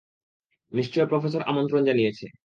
[0.71, 2.25] নিশ্চয় প্রফেসর আমন্ত্রন জানিয়েছে।